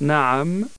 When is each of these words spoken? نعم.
نعم. 0.00 0.68